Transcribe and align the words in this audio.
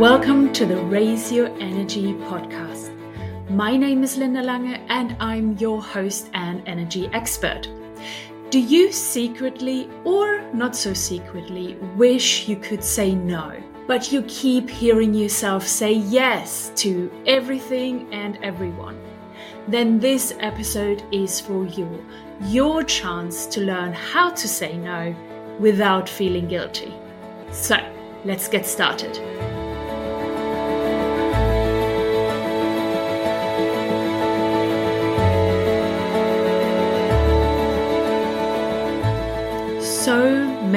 Welcome 0.00 0.54
to 0.54 0.64
the 0.64 0.78
Raise 0.78 1.30
Your 1.30 1.48
Energy 1.58 2.14
podcast. 2.14 2.88
My 3.50 3.76
name 3.76 4.02
is 4.02 4.16
Linda 4.16 4.42
Lange 4.42 4.80
and 4.88 5.14
I'm 5.20 5.58
your 5.58 5.82
host 5.82 6.30
and 6.32 6.66
energy 6.66 7.10
expert. 7.12 7.68
Do 8.48 8.58
you 8.58 8.92
secretly 8.92 9.90
or 10.04 10.40
not 10.54 10.74
so 10.74 10.94
secretly 10.94 11.74
wish 11.96 12.48
you 12.48 12.56
could 12.56 12.82
say 12.82 13.14
no, 13.14 13.52
but 13.86 14.10
you 14.10 14.22
keep 14.22 14.70
hearing 14.70 15.12
yourself 15.12 15.66
say 15.66 15.92
yes 15.92 16.72
to 16.76 17.12
everything 17.26 18.08
and 18.10 18.38
everyone? 18.42 18.98
Then 19.68 19.98
this 20.00 20.34
episode 20.40 21.04
is 21.12 21.42
for 21.42 21.66
you. 21.66 22.06
Your 22.46 22.82
chance 22.84 23.44
to 23.48 23.60
learn 23.60 23.92
how 23.92 24.30
to 24.30 24.48
say 24.48 24.78
no 24.78 25.14
without 25.58 26.08
feeling 26.08 26.48
guilty. 26.48 26.94
So, 27.50 27.76
let's 28.24 28.48
get 28.48 28.64
started. 28.64 29.39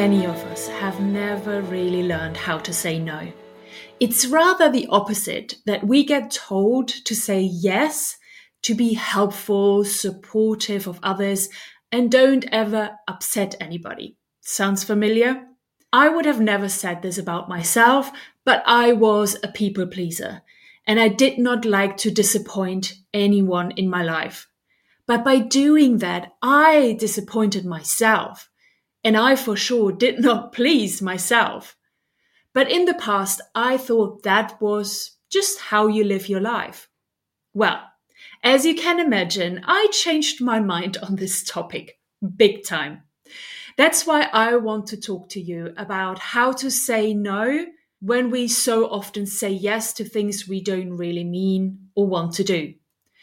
Many 0.10 0.26
of 0.26 0.44
us 0.48 0.68
have 0.68 1.00
never 1.00 1.62
really 1.62 2.04
learned 2.04 2.36
how 2.36 2.58
to 2.58 2.74
say 2.74 3.00
no. 3.00 3.32
It's 4.02 4.26
rather 4.26 4.70
the 4.70 4.86
opposite 4.88 5.56
that 5.66 5.88
we 5.88 6.04
get 6.04 6.30
told 6.30 6.90
to 6.90 7.16
say 7.16 7.40
yes, 7.40 8.18
to 8.64 8.76
be 8.76 8.96
helpful, 8.96 9.86
supportive 9.86 10.88
of 10.88 11.00
others, 11.04 11.48
and 11.90 12.12
don't 12.12 12.44
ever 12.52 12.98
upset 13.08 13.56
anybody. 13.62 14.18
Sounds 14.42 14.84
familiar? 14.84 15.48
I 15.94 16.10
would 16.10 16.26
have 16.26 16.42
never 16.42 16.68
said 16.68 17.02
this 17.02 17.18
about 17.18 17.48
myself, 17.48 18.12
but 18.44 18.62
I 18.66 18.92
was 18.92 19.38
a 19.42 19.54
people 19.54 19.88
pleaser, 19.88 20.42
and 20.86 21.00
I 21.00 21.08
did 21.08 21.38
not 21.38 21.64
like 21.64 21.96
to 22.00 22.12
disappoint 22.12 22.96
anyone 23.14 23.72
in 23.78 23.90
my 23.90 24.04
life. 24.04 24.50
But 25.08 25.24
by 25.24 25.40
doing 25.40 26.00
that, 26.00 26.34
I 26.42 26.98
disappointed 27.00 27.64
myself 27.66 28.50
and 29.04 29.18
I 29.18 29.36
for 29.36 29.56
sure 29.56 29.92
did 29.92 30.20
not 30.20 30.52
please 30.54 31.02
myself. 31.02 31.76
But 32.54 32.72
in 32.72 32.86
the 32.86 32.94
past, 32.94 33.42
I 33.56 33.78
thought 33.78 34.24
that 34.24 34.62
was 34.62 35.18
just 35.32 35.60
how 35.60 35.88
you 35.88 36.04
live 36.04 36.30
your 36.30 36.42
life. 36.42 36.88
Well, 37.54 37.82
as 38.44 38.66
you 38.66 38.76
can 38.76 39.00
imagine, 39.00 39.62
I 39.66 39.88
changed 39.92 40.42
my 40.42 40.60
mind 40.60 40.98
on 40.98 41.16
this 41.16 41.44
topic 41.44 41.98
big 42.36 42.64
time. 42.64 43.04
That's 43.78 44.06
why 44.06 44.30
I 44.32 44.56
want 44.58 44.88
to 44.88 44.98
talk 44.98 45.30
to 45.30 45.42
you 45.42 45.74
about 45.78 46.20
how 46.20 46.52
to 46.54 46.70
say 46.70 47.14
no 47.14 47.66
when 48.02 48.30
we 48.30 48.48
so 48.48 48.88
often 48.88 49.26
say 49.26 49.50
yes 49.50 49.94
to 49.94 50.04
things 50.04 50.48
we 50.48 50.62
don't 50.62 50.98
really 50.98 51.24
mean 51.24 51.90
or 51.96 52.06
want 52.06 52.34
to 52.34 52.44
do. 52.44 52.74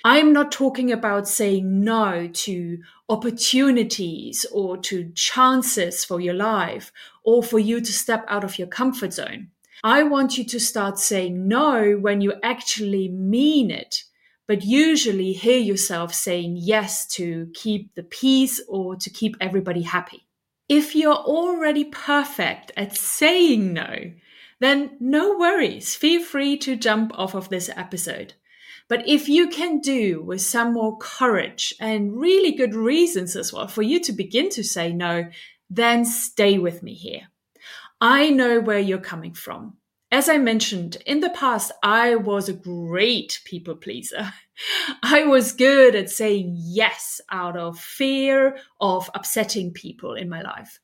I'm 0.04 0.32
not 0.32 0.50
talking 0.50 0.90
about 0.90 1.28
saying 1.28 1.84
no 1.84 2.26
to 2.26 2.78
opportunities 3.10 4.46
or 4.50 4.78
to 4.78 5.12
chances 5.14 6.04
for 6.06 6.20
your 6.20 6.34
life 6.34 6.90
or 7.22 7.42
for 7.42 7.58
you 7.58 7.82
to 7.82 7.92
step 7.92 8.24
out 8.26 8.42
of 8.42 8.58
your 8.58 8.68
comfort 8.68 9.12
zone. 9.12 9.48
I 9.84 10.02
want 10.04 10.38
you 10.38 10.44
to 10.44 10.60
start 10.60 10.98
saying 10.98 11.46
no 11.46 11.98
when 11.98 12.22
you 12.22 12.34
actually 12.42 13.08
mean 13.08 13.70
it, 13.70 14.04
but 14.46 14.64
usually 14.64 15.32
hear 15.32 15.58
yourself 15.58 16.14
saying 16.14 16.56
yes 16.58 17.06
to 17.14 17.50
keep 17.52 17.94
the 17.94 18.02
peace 18.02 18.60
or 18.68 18.96
to 18.96 19.10
keep 19.10 19.36
everybody 19.40 19.82
happy. 19.82 20.26
If 20.68 20.94
you're 20.94 21.12
already 21.12 21.84
perfect 21.84 22.72
at 22.76 22.96
saying 22.96 23.72
no, 23.74 24.12
then 24.60 24.96
no 25.00 25.36
worries. 25.36 25.94
Feel 25.94 26.22
free 26.22 26.56
to 26.58 26.76
jump 26.76 27.12
off 27.14 27.34
of 27.34 27.48
this 27.48 27.68
episode. 27.76 28.34
But 28.90 29.06
if 29.08 29.28
you 29.28 29.48
can 29.48 29.78
do 29.78 30.20
with 30.20 30.42
some 30.42 30.72
more 30.72 30.98
courage 30.98 31.72
and 31.78 32.16
really 32.16 32.50
good 32.50 32.74
reasons 32.74 33.36
as 33.36 33.52
well 33.52 33.68
for 33.68 33.82
you 33.82 34.00
to 34.00 34.12
begin 34.12 34.48
to 34.50 34.64
say 34.64 34.92
no, 34.92 35.30
then 35.70 36.04
stay 36.04 36.58
with 36.58 36.82
me 36.82 36.94
here. 36.94 37.28
I 38.00 38.30
know 38.30 38.58
where 38.58 38.80
you're 38.80 38.98
coming 38.98 39.32
from. 39.32 39.76
As 40.10 40.28
I 40.28 40.38
mentioned, 40.38 40.96
in 41.06 41.20
the 41.20 41.30
past, 41.30 41.70
I 41.84 42.16
was 42.16 42.48
a 42.48 42.52
great 42.52 43.40
people 43.44 43.76
pleaser. 43.76 44.32
I 45.04 45.22
was 45.22 45.52
good 45.52 45.94
at 45.94 46.10
saying 46.10 46.56
yes 46.58 47.20
out 47.30 47.56
of 47.56 47.78
fear 47.78 48.56
of 48.80 49.08
upsetting 49.14 49.72
people 49.72 50.14
in 50.14 50.28
my 50.28 50.42
life. 50.42 50.80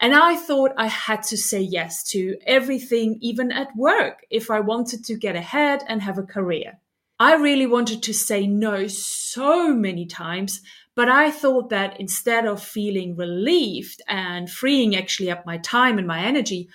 And 0.00 0.12
I 0.12 0.34
thought 0.34 0.72
I 0.76 0.88
had 0.88 1.22
to 1.24 1.36
say 1.36 1.60
yes 1.60 2.02
to 2.10 2.36
everything, 2.48 3.16
even 3.20 3.52
at 3.52 3.76
work, 3.76 4.26
if 4.28 4.50
I 4.50 4.58
wanted 4.58 5.04
to 5.04 5.14
get 5.14 5.36
ahead 5.36 5.84
and 5.86 6.02
have 6.02 6.18
a 6.18 6.24
career. 6.24 6.80
I 7.24 7.36
really 7.36 7.64
wanted 7.64 8.02
to 8.02 8.12
say 8.12 8.46
no 8.46 8.86
so 8.86 9.72
many 9.72 10.04
times, 10.04 10.60
but 10.94 11.08
I 11.08 11.30
thought 11.30 11.70
that 11.70 11.98
instead 11.98 12.44
of 12.44 12.62
feeling 12.62 13.16
relieved 13.16 14.02
and 14.06 14.50
freeing 14.50 14.94
actually 14.94 15.30
up 15.30 15.46
my 15.46 15.56
time 15.56 15.96
and 15.96 16.06
my 16.06 16.22
energy, 16.22 16.68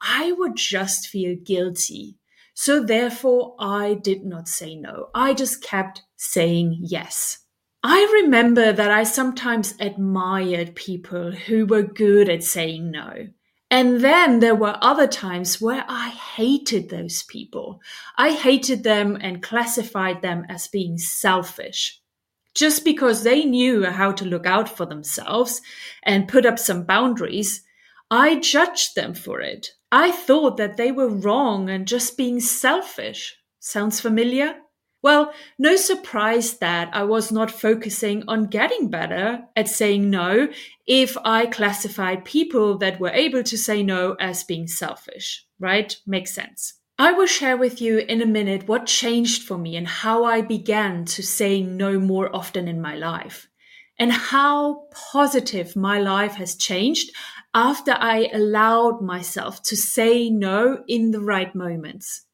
I 0.00 0.30
would 0.30 0.54
just 0.54 1.08
feel 1.08 1.34
guilty. 1.34 2.18
So 2.54 2.84
therefore, 2.84 3.56
I 3.58 3.94
did 3.94 4.24
not 4.24 4.46
say 4.46 4.76
no. 4.76 5.08
I 5.12 5.34
just 5.34 5.60
kept 5.60 6.04
saying 6.14 6.76
yes. 6.82 7.38
I 7.82 8.20
remember 8.22 8.72
that 8.72 8.92
I 8.92 9.02
sometimes 9.02 9.74
admired 9.80 10.76
people 10.76 11.32
who 11.32 11.66
were 11.66 11.82
good 11.82 12.28
at 12.28 12.44
saying 12.44 12.92
no. 12.92 13.26
And 13.70 14.00
then 14.00 14.38
there 14.38 14.54
were 14.54 14.78
other 14.80 15.08
times 15.08 15.60
where 15.60 15.84
I 15.88 16.10
hated 16.10 16.88
those 16.88 17.24
people. 17.24 17.80
I 18.16 18.30
hated 18.30 18.84
them 18.84 19.18
and 19.20 19.42
classified 19.42 20.22
them 20.22 20.46
as 20.48 20.68
being 20.68 20.98
selfish. 20.98 22.00
Just 22.54 22.84
because 22.84 23.22
they 23.22 23.44
knew 23.44 23.84
how 23.84 24.12
to 24.12 24.24
look 24.24 24.46
out 24.46 24.68
for 24.68 24.86
themselves 24.86 25.60
and 26.04 26.28
put 26.28 26.46
up 26.46 26.58
some 26.58 26.84
boundaries, 26.84 27.62
I 28.10 28.36
judged 28.36 28.94
them 28.94 29.14
for 29.14 29.40
it. 29.40 29.72
I 29.90 30.12
thought 30.12 30.56
that 30.58 30.76
they 30.76 30.92
were 30.92 31.08
wrong 31.08 31.68
and 31.68 31.88
just 31.88 32.16
being 32.16 32.40
selfish. 32.40 33.36
Sounds 33.58 34.00
familiar? 34.00 34.54
Well, 35.02 35.32
no 35.58 35.76
surprise 35.76 36.58
that 36.58 36.90
I 36.92 37.04
was 37.04 37.30
not 37.30 37.50
focusing 37.50 38.24
on 38.26 38.46
getting 38.46 38.88
better 38.88 39.44
at 39.54 39.68
saying 39.68 40.10
no 40.10 40.48
if 40.86 41.16
I 41.24 41.46
classified 41.46 42.24
people 42.24 42.78
that 42.78 42.98
were 42.98 43.10
able 43.10 43.42
to 43.44 43.56
say 43.56 43.82
no 43.82 44.16
as 44.18 44.44
being 44.44 44.66
selfish, 44.66 45.46
right? 45.60 45.96
Makes 46.06 46.34
sense. 46.34 46.74
I 46.98 47.12
will 47.12 47.26
share 47.26 47.58
with 47.58 47.80
you 47.82 47.98
in 47.98 48.22
a 48.22 48.26
minute 48.26 48.66
what 48.68 48.86
changed 48.86 49.42
for 49.42 49.58
me 49.58 49.76
and 49.76 49.86
how 49.86 50.24
I 50.24 50.40
began 50.40 51.04
to 51.06 51.22
say 51.22 51.62
no 51.62 52.00
more 52.00 52.34
often 52.34 52.66
in 52.68 52.80
my 52.80 52.96
life 52.96 53.48
and 53.98 54.12
how 54.12 54.88
positive 55.12 55.76
my 55.76 55.98
life 56.00 56.34
has 56.34 56.56
changed 56.56 57.10
after 57.54 57.92
I 57.92 58.30
allowed 58.32 59.00
myself 59.00 59.62
to 59.64 59.76
say 59.76 60.30
no 60.30 60.84
in 60.86 61.10
the 61.10 61.20
right 61.20 61.54
moments. 61.54 62.25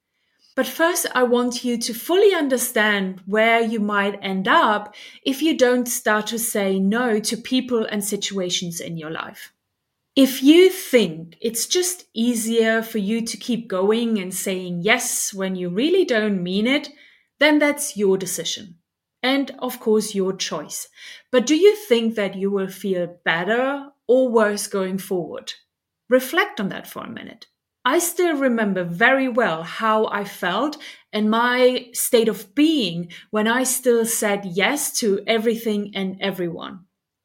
But 0.54 0.66
first, 0.66 1.06
I 1.14 1.22
want 1.22 1.64
you 1.64 1.78
to 1.78 1.94
fully 1.94 2.34
understand 2.34 3.22
where 3.24 3.60
you 3.62 3.80
might 3.80 4.18
end 4.22 4.46
up 4.46 4.94
if 5.24 5.40
you 5.40 5.56
don't 5.56 5.86
start 5.86 6.26
to 6.28 6.38
say 6.38 6.78
no 6.78 7.20
to 7.20 7.36
people 7.36 7.86
and 7.86 8.04
situations 8.04 8.80
in 8.80 8.98
your 8.98 9.10
life. 9.10 9.52
If 10.14 10.42
you 10.42 10.68
think 10.68 11.38
it's 11.40 11.64
just 11.66 12.04
easier 12.12 12.82
for 12.82 12.98
you 12.98 13.22
to 13.22 13.36
keep 13.38 13.66
going 13.66 14.18
and 14.18 14.34
saying 14.34 14.82
yes 14.82 15.32
when 15.32 15.56
you 15.56 15.70
really 15.70 16.04
don't 16.04 16.42
mean 16.42 16.66
it, 16.66 16.90
then 17.40 17.58
that's 17.58 17.96
your 17.96 18.18
decision. 18.18 18.76
And 19.22 19.52
of 19.58 19.80
course, 19.80 20.14
your 20.14 20.34
choice. 20.34 20.88
But 21.30 21.46
do 21.46 21.56
you 21.56 21.76
think 21.76 22.14
that 22.16 22.34
you 22.34 22.50
will 22.50 22.68
feel 22.68 23.20
better 23.24 23.88
or 24.06 24.28
worse 24.28 24.66
going 24.66 24.98
forward? 24.98 25.54
Reflect 26.10 26.60
on 26.60 26.68
that 26.68 26.86
for 26.86 27.04
a 27.04 27.10
minute. 27.10 27.46
I 27.84 27.98
still 27.98 28.36
remember 28.36 28.84
very 28.84 29.26
well 29.26 29.64
how 29.64 30.06
I 30.06 30.24
felt 30.24 30.76
and 31.12 31.28
my 31.28 31.88
state 31.92 32.28
of 32.28 32.54
being 32.54 33.10
when 33.30 33.48
I 33.48 33.64
still 33.64 34.06
said 34.06 34.44
yes 34.44 34.92
to 35.00 35.20
everything 35.26 35.90
and 35.94 36.16
everyone. 36.20 36.84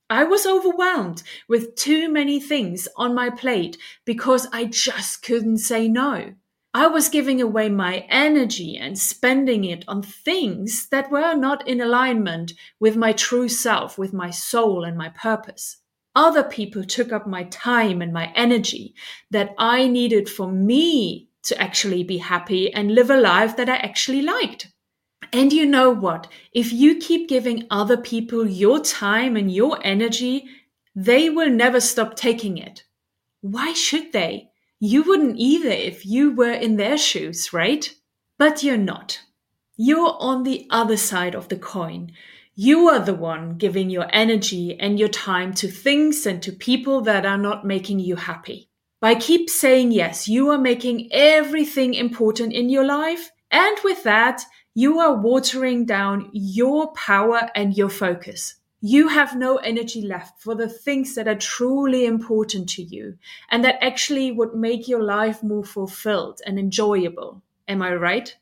I 0.09 0.23
was 0.23 0.47
overwhelmed 0.47 1.21
with 1.47 1.75
too 1.75 2.09
many 2.09 2.39
things 2.39 2.87
on 2.95 3.13
my 3.13 3.29
plate 3.29 3.77
because 4.03 4.47
I 4.51 4.65
just 4.65 5.21
couldn't 5.21 5.59
say 5.59 5.87
no. 5.87 6.33
I 6.73 6.87
was 6.87 7.09
giving 7.09 7.39
away 7.39 7.69
my 7.69 8.05
energy 8.09 8.77
and 8.77 8.97
spending 8.97 9.63
it 9.63 9.83
on 9.87 10.01
things 10.01 10.87
that 10.89 11.11
were 11.11 11.35
not 11.35 11.67
in 11.67 11.81
alignment 11.81 12.53
with 12.79 12.95
my 12.95 13.13
true 13.13 13.49
self, 13.49 13.97
with 13.97 14.13
my 14.13 14.31
soul 14.31 14.83
and 14.83 14.97
my 14.97 15.09
purpose 15.09 15.77
other 16.17 16.43
people 16.43 16.83
took 16.83 17.11
up 17.13 17.27
my 17.27 17.43
time 17.43 18.01
and 18.01 18.11
my 18.11 18.33
energy 18.35 18.95
that 19.29 19.53
I 19.59 19.87
needed 19.87 20.27
for 20.27 20.51
me 20.51 21.29
to 21.43 21.61
actually 21.61 22.03
be 22.03 22.17
happy 22.17 22.73
and 22.73 22.95
live 22.95 23.11
a 23.11 23.17
life 23.17 23.55
that 23.57 23.69
I 23.69 23.75
actually 23.75 24.23
liked. 24.23 24.67
And 25.31 25.53
you 25.53 25.67
know 25.67 25.91
what? 25.91 26.27
If 26.53 26.73
you 26.73 26.97
keep 26.97 27.29
giving 27.29 27.67
other 27.69 27.97
people 27.97 28.47
your 28.47 28.79
time 28.79 29.37
and 29.37 29.53
your 29.53 29.77
energy, 29.83 30.45
they 30.95 31.29
will 31.29 31.51
never 31.51 31.79
stop 31.79 32.15
taking 32.15 32.57
it. 32.57 32.83
Why 33.41 33.73
should 33.73 34.11
they? 34.11 34.49
You 34.79 35.03
wouldn't 35.03 35.37
either 35.37 35.69
if 35.69 36.03
you 36.03 36.33
were 36.33 36.51
in 36.51 36.77
their 36.77 36.97
shoes, 36.97 37.53
right? 37.53 37.93
But 38.39 38.63
you're 38.63 38.77
not. 38.77 39.21
You're 39.75 40.17
on 40.19 40.41
the 40.41 40.65
other 40.71 40.97
side 40.97 41.35
of 41.35 41.49
the 41.49 41.57
coin. 41.57 42.11
You 42.59 42.89
are 42.89 42.97
the 42.97 43.13
one 43.13 43.59
giving 43.59 43.91
your 43.91 44.07
energy 44.11 44.79
and 44.79 44.97
your 44.97 45.09
time 45.09 45.53
to 45.53 45.67
things 45.67 46.25
and 46.25 46.41
to 46.41 46.51
people 46.51 47.01
that 47.01 47.23
are 47.23 47.37
not 47.37 47.67
making 47.67 47.99
you 47.99 48.15
happy. 48.15 48.67
By 48.99 49.13
keep 49.13 49.47
saying 49.47 49.91
yes, 49.91 50.27
you 50.27 50.49
are 50.49 50.57
making 50.57 51.09
everything 51.11 51.93
important 51.93 52.53
in 52.53 52.69
your 52.69 52.83
life. 52.83 53.29
And 53.51 53.77
with 53.83 54.01
that, 54.05 54.41
you 54.73 54.99
are 54.99 55.13
watering 55.13 55.85
down 55.85 56.31
your 56.33 56.91
power 56.93 57.51
and 57.53 57.77
your 57.77 57.89
focus. 57.89 58.55
You 58.81 59.09
have 59.09 59.37
no 59.37 59.57
energy 59.57 60.01
left 60.01 60.41
for 60.41 60.55
the 60.55 60.67
things 60.67 61.13
that 61.13 61.27
are 61.27 61.35
truly 61.35 62.07
important 62.07 62.69
to 62.69 62.81
you 62.81 63.19
and 63.51 63.63
that 63.65 63.83
actually 63.83 64.31
would 64.31 64.55
make 64.55 64.87
your 64.87 65.03
life 65.03 65.43
more 65.43 65.63
fulfilled 65.63 66.41
and 66.43 66.57
enjoyable. 66.57 67.43
Am 67.67 67.83
I 67.83 67.93
right? 67.93 68.35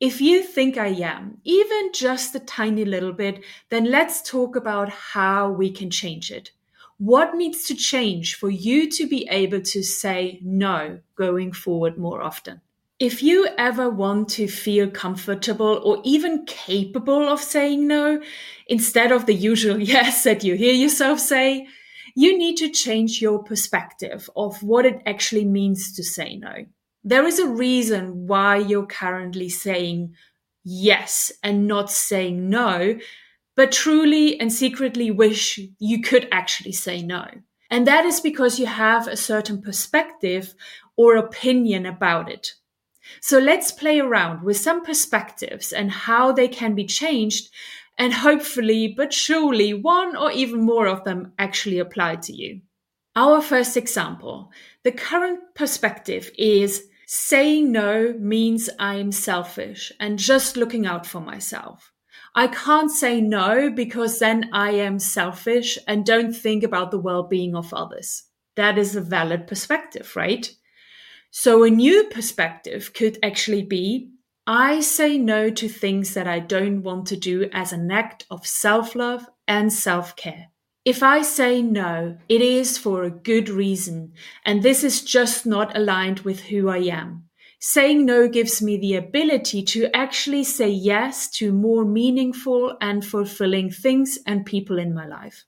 If 0.00 0.20
you 0.20 0.42
think 0.42 0.76
I 0.76 0.88
am, 0.88 1.38
even 1.44 1.90
just 1.92 2.34
a 2.34 2.40
tiny 2.40 2.84
little 2.84 3.12
bit, 3.12 3.44
then 3.70 3.84
let's 3.90 4.22
talk 4.22 4.56
about 4.56 4.88
how 4.88 5.50
we 5.50 5.70
can 5.70 5.90
change 5.90 6.30
it. 6.30 6.50
What 6.98 7.34
needs 7.34 7.64
to 7.66 7.74
change 7.74 8.34
for 8.34 8.50
you 8.50 8.90
to 8.90 9.06
be 9.06 9.28
able 9.30 9.60
to 9.60 9.82
say 9.82 10.40
no 10.42 11.00
going 11.16 11.52
forward 11.52 11.96
more 11.96 12.22
often? 12.22 12.60
If 13.00 13.22
you 13.22 13.48
ever 13.58 13.90
want 13.90 14.28
to 14.30 14.46
feel 14.46 14.88
comfortable 14.90 15.80
or 15.84 16.00
even 16.04 16.44
capable 16.46 17.28
of 17.28 17.40
saying 17.40 17.86
no, 17.86 18.20
instead 18.68 19.10
of 19.10 19.26
the 19.26 19.34
usual 19.34 19.80
yes 19.94 20.24
that 20.24 20.44
you 20.44 20.54
hear 20.54 20.74
yourself 20.74 21.18
say, 21.18 21.66
you 22.14 22.38
need 22.38 22.56
to 22.58 22.68
change 22.68 23.20
your 23.20 23.42
perspective 23.42 24.30
of 24.36 24.62
what 24.62 24.86
it 24.86 25.02
actually 25.06 25.44
means 25.44 25.92
to 25.94 26.04
say 26.04 26.36
no. 26.36 26.66
There 27.06 27.26
is 27.26 27.38
a 27.38 27.46
reason 27.46 28.26
why 28.26 28.56
you're 28.56 28.86
currently 28.86 29.50
saying 29.50 30.14
yes 30.64 31.30
and 31.42 31.66
not 31.66 31.90
saying 31.90 32.48
no, 32.48 32.98
but 33.56 33.72
truly 33.72 34.40
and 34.40 34.50
secretly 34.50 35.10
wish 35.10 35.60
you 35.78 36.00
could 36.00 36.26
actually 36.32 36.72
say 36.72 37.02
no. 37.02 37.26
And 37.70 37.86
that 37.86 38.06
is 38.06 38.20
because 38.20 38.58
you 38.58 38.64
have 38.64 39.06
a 39.06 39.18
certain 39.18 39.60
perspective 39.60 40.54
or 40.96 41.16
opinion 41.16 41.84
about 41.84 42.30
it. 42.30 42.52
So 43.20 43.38
let's 43.38 43.70
play 43.70 44.00
around 44.00 44.42
with 44.42 44.56
some 44.56 44.82
perspectives 44.82 45.72
and 45.72 45.90
how 45.90 46.32
they 46.32 46.48
can 46.48 46.74
be 46.74 46.86
changed. 46.86 47.50
And 47.98 48.14
hopefully, 48.14 48.94
but 48.96 49.12
surely, 49.12 49.74
one 49.74 50.16
or 50.16 50.32
even 50.32 50.62
more 50.62 50.86
of 50.86 51.04
them 51.04 51.32
actually 51.38 51.78
apply 51.78 52.16
to 52.16 52.32
you. 52.32 52.62
Our 53.14 53.42
first 53.42 53.76
example 53.76 54.50
the 54.84 54.92
current 54.92 55.40
perspective 55.54 56.30
is 56.36 56.88
saying 57.06 57.72
no 57.72 58.14
means 58.18 58.70
I'm 58.78 59.12
selfish 59.12 59.92
and 60.00 60.18
just 60.18 60.56
looking 60.56 60.86
out 60.86 61.06
for 61.06 61.20
myself. 61.20 61.92
I 62.34 62.48
can't 62.48 62.90
say 62.90 63.20
no 63.20 63.70
because 63.70 64.18
then 64.18 64.50
I 64.52 64.72
am 64.72 64.98
selfish 64.98 65.78
and 65.86 66.04
don't 66.04 66.32
think 66.32 66.62
about 66.64 66.90
the 66.90 66.98
well 66.98 67.22
being 67.22 67.54
of 67.54 67.72
others. 67.72 68.24
That 68.56 68.78
is 68.78 68.96
a 68.96 69.00
valid 69.00 69.46
perspective, 69.46 70.14
right? 70.16 70.50
So 71.30 71.64
a 71.64 71.70
new 71.70 72.04
perspective 72.04 72.92
could 72.94 73.18
actually 73.22 73.62
be 73.64 74.10
I 74.46 74.80
say 74.80 75.16
no 75.16 75.48
to 75.48 75.68
things 75.68 76.12
that 76.14 76.28
I 76.28 76.38
don't 76.38 76.82
want 76.82 77.06
to 77.08 77.16
do 77.16 77.48
as 77.52 77.72
an 77.72 77.90
act 77.90 78.26
of 78.30 78.46
self 78.46 78.94
love 78.94 79.26
and 79.48 79.72
self 79.72 80.16
care. 80.16 80.50
If 80.84 81.02
I 81.02 81.22
say 81.22 81.62
no, 81.62 82.18
it 82.28 82.42
is 82.42 82.76
for 82.76 83.04
a 83.04 83.10
good 83.10 83.48
reason, 83.48 84.12
and 84.44 84.62
this 84.62 84.84
is 84.84 85.02
just 85.02 85.46
not 85.46 85.74
aligned 85.74 86.20
with 86.20 86.40
who 86.40 86.68
I 86.68 86.78
am. 86.78 87.24
Saying 87.58 88.04
no 88.04 88.28
gives 88.28 88.60
me 88.60 88.76
the 88.76 88.94
ability 88.96 89.62
to 89.62 89.88
actually 89.96 90.44
say 90.44 90.68
yes 90.68 91.30
to 91.38 91.52
more 91.52 91.86
meaningful 91.86 92.76
and 92.82 93.02
fulfilling 93.02 93.70
things 93.70 94.18
and 94.26 94.44
people 94.44 94.78
in 94.78 94.92
my 94.92 95.06
life. 95.06 95.46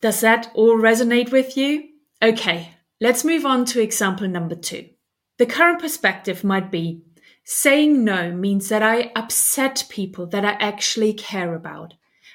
Does 0.00 0.22
that 0.22 0.50
all 0.54 0.78
resonate 0.78 1.30
with 1.30 1.58
you? 1.58 1.84
Okay, 2.22 2.70
let's 3.02 3.22
move 3.22 3.44
on 3.44 3.66
to 3.66 3.82
example 3.82 4.26
number 4.28 4.54
two. 4.54 4.88
The 5.36 5.44
current 5.44 5.80
perspective 5.80 6.42
might 6.42 6.70
be 6.70 7.02
saying 7.44 8.02
no 8.02 8.32
means 8.32 8.70
that 8.70 8.82
I 8.82 9.12
upset 9.14 9.84
people 9.90 10.26
that 10.28 10.46
I 10.46 10.52
actually 10.52 11.12
care 11.12 11.54
about. 11.54 11.92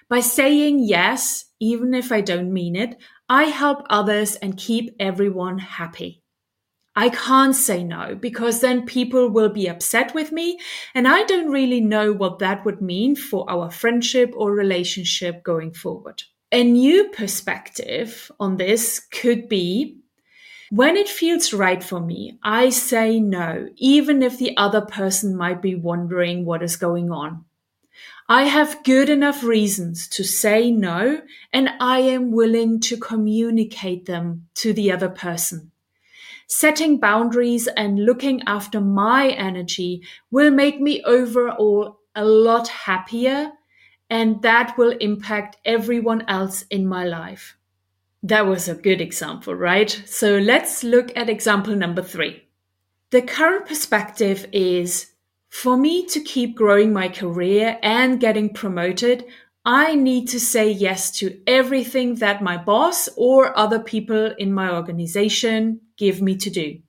By 0.10 0.22
saying 0.22 0.80
yes, 0.80 1.46
even 1.60 1.94
if 1.94 2.12
I 2.12 2.22
don't 2.22 2.52
mean 2.52 2.76
it, 2.76 2.98
I 3.30 3.44
help 3.44 3.86
others 3.90 4.36
and 4.36 4.58
keep 4.58 4.96
everyone 5.00 5.60
happy. 5.60 6.24
I 6.96 7.10
can't 7.10 7.56
say 7.56 7.84
no 7.84 8.16
because 8.16 8.60
then 8.60 8.86
people 8.86 9.30
will 9.30 9.50
be 9.50 9.68
upset 9.68 10.16
with 10.16 10.32
me 10.32 10.60
and 10.96 11.08
I 11.08 11.24
don't 11.24 11.52
really 11.52 11.80
know 11.80 12.12
what 12.12 12.40
that 12.40 12.66
would 12.66 12.82
mean 12.82 13.16
for 13.16 13.50
our 13.50 13.70
friendship 13.70 14.34
or 14.36 14.52
relationship 14.52 15.44
going 15.44 15.74
forward. 15.74 16.24
A 16.52 16.64
new 16.64 17.10
perspective 17.10 18.32
on 18.40 18.58
this 18.58 19.00
could 19.00 19.48
be 19.48 20.00
when 20.72 20.98
it 20.98 21.08
feels 21.08 21.54
right 21.54 21.84
for 21.84 22.00
me, 22.00 22.38
I 22.44 22.70
say 22.70 23.20
no, 23.20 23.70
even 23.78 24.22
if 24.22 24.38
the 24.38 24.56
other 24.58 24.82
person 24.82 25.36
might 25.36 25.64
be 25.64 25.74
wondering 25.76 26.46
what 26.46 26.62
is 26.62 26.76
going 26.76 27.12
on. 27.12 27.46
I 28.32 28.44
have 28.44 28.84
good 28.84 29.10
enough 29.10 29.44
reasons 29.44 30.08
to 30.10 30.24
say 30.24 30.70
no, 30.70 31.24
and 31.52 31.68
I 31.80 32.02
am 32.02 32.30
willing 32.32 32.80
to 32.82 32.96
communicate 32.96 34.06
them 34.06 34.48
to 34.54 34.72
the 34.72 34.92
other 34.92 35.10
person. 35.10 35.72
Setting 36.46 37.00
boundaries 37.00 37.68
and 37.76 38.06
looking 38.06 38.44
after 38.46 38.80
my 38.80 39.30
energy 39.30 40.04
will 40.30 40.52
make 40.52 40.80
me 40.80 41.02
overall 41.06 42.02
a 42.14 42.24
lot 42.24 42.68
happier, 42.68 43.52
and 44.12 44.44
that 44.44 44.78
will 44.78 44.96
impact 45.00 45.58
everyone 45.66 46.24
else 46.28 46.66
in 46.70 46.86
my 46.86 47.06
life. 47.06 47.58
That 48.22 48.46
was 48.46 48.70
a 48.70 48.76
good 48.76 49.02
example, 49.02 49.56
right? 49.56 49.90
So 50.06 50.38
let's 50.38 50.84
look 50.84 51.12
at 51.18 51.30
example 51.30 51.76
number 51.76 52.04
three. 52.04 52.44
The 53.10 53.24
current 53.24 53.66
perspective 53.66 54.46
is 54.52 55.08
for 55.50 55.76
me 55.76 56.06
to 56.08 56.20
keep 56.20 56.56
growing 56.56 56.94
my 56.94 57.10
career 57.10 57.78
and 57.82 58.20
getting 58.20 58.54
promoted, 58.54 59.26
I 59.66 59.96
need 59.96 60.28
to 60.30 60.40
say 60.40 60.72
yes 60.72 61.12
to 61.20 61.42
everything 61.46 62.16
that 62.16 62.42
my 62.42 62.58
boss 62.58 63.10
or 63.18 63.58
other 63.58 63.80
people 63.80 64.34
in 64.38 64.54
my 64.54 64.72
organization 64.72 65.82
give 65.98 66.22
me 66.22 66.38
to 66.38 66.50
do. 66.50 66.80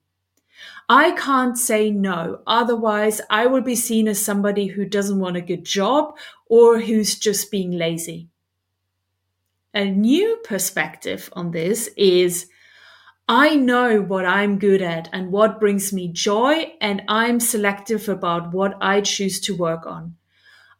I 0.87 1.11
can't 1.11 1.57
say 1.57 1.89
no. 1.89 2.41
Otherwise, 2.45 3.21
I 3.29 3.47
will 3.47 3.61
be 3.61 3.75
seen 3.75 4.07
as 4.07 4.21
somebody 4.21 4.67
who 4.67 4.85
doesn't 4.85 5.19
want 5.19 5.37
a 5.37 5.41
good 5.41 5.65
job 5.65 6.17
or 6.47 6.79
who's 6.79 7.17
just 7.17 7.51
being 7.51 7.71
lazy. 7.71 8.29
A 9.73 9.85
new 9.85 10.37
perspective 10.43 11.29
on 11.33 11.51
this 11.51 11.89
is 11.95 12.47
I 13.33 13.55
know 13.55 14.01
what 14.01 14.25
I'm 14.25 14.59
good 14.59 14.81
at 14.81 15.07
and 15.13 15.31
what 15.31 15.61
brings 15.61 15.93
me 15.93 16.09
joy, 16.09 16.73
and 16.81 17.01
I'm 17.07 17.39
selective 17.39 18.09
about 18.09 18.51
what 18.51 18.75
I 18.81 18.99
choose 18.99 19.39
to 19.41 19.55
work 19.55 19.85
on. 19.85 20.17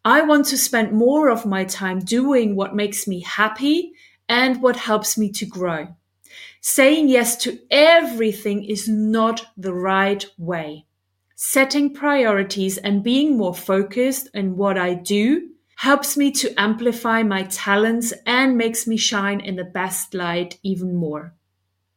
I 0.03 0.23
want 0.23 0.47
to 0.47 0.57
spend 0.57 0.91
more 0.91 1.29
of 1.29 1.45
my 1.45 1.63
time 1.63 1.99
doing 1.99 2.57
what 2.57 2.75
makes 2.75 3.07
me 3.07 3.21
happy 3.21 3.93
and 4.27 4.61
what 4.61 4.75
helps 4.75 5.17
me 5.17 5.31
to 5.31 5.45
grow. 5.45 5.95
Saying 6.59 7.07
yes 7.07 7.37
to 7.37 7.57
everything 7.71 8.65
is 8.65 8.85
not 8.85 9.45
the 9.55 9.73
right 9.73 10.25
way. 10.37 10.87
Setting 11.35 11.93
priorities 11.93 12.77
and 12.77 13.01
being 13.01 13.37
more 13.37 13.55
focused 13.55 14.27
in 14.33 14.57
what 14.57 14.77
I 14.77 14.95
do 14.95 15.51
helps 15.77 16.17
me 16.17 16.31
to 16.31 16.53
amplify 16.59 17.23
my 17.23 17.43
talents 17.43 18.11
and 18.25 18.57
makes 18.57 18.85
me 18.85 18.97
shine 18.97 19.39
in 19.39 19.55
the 19.55 19.63
best 19.63 20.13
light 20.13 20.59
even 20.63 20.93
more. 20.93 21.33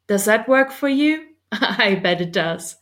Does 0.06 0.25
that 0.26 0.49
work 0.49 0.70
for 0.70 0.88
you? 0.88 1.28
I 1.52 1.94
bet 1.96 2.20
it 2.20 2.32
does. 2.32 2.76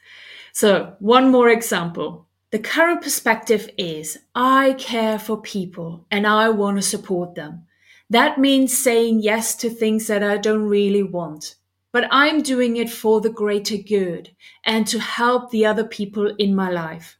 So, 0.52 0.97
one 0.99 1.31
more 1.31 1.49
example. 1.49 2.26
The 2.50 2.59
current 2.59 3.00
perspective 3.00 3.71
is 3.79 4.19
I 4.35 4.75
care 4.79 5.19
for 5.19 5.41
people 5.41 6.07
and 6.11 6.26
I 6.26 6.50
want 6.50 6.76
to 6.76 6.83
support 6.83 7.35
them. 7.35 7.67
That 8.11 8.38
means 8.38 8.76
saying 8.76 9.23
yes 9.23 9.55
to 9.57 9.71
things 9.71 10.07
that 10.09 10.23
I 10.23 10.37
don't 10.37 10.69
really 10.69 11.02
want. 11.02 11.55
But 11.93 12.09
I'm 12.11 12.43
doing 12.43 12.76
it 12.76 12.91
for 12.91 13.21
the 13.21 13.31
greater 13.31 13.79
good 13.79 14.35
and 14.64 14.87
to 14.88 14.99
help 14.99 15.50
the 15.50 15.64
other 15.64 15.85
people 15.85 16.35
in 16.38 16.55
my 16.55 16.71
life. 16.71 17.17